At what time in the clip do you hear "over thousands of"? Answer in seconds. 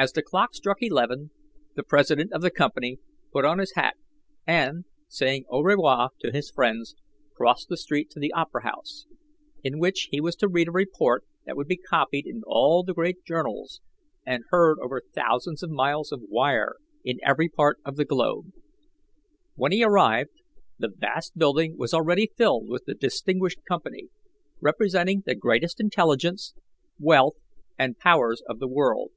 14.80-15.70